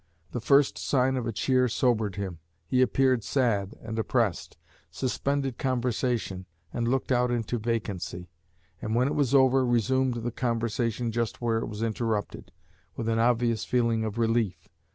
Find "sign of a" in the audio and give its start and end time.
0.79-1.31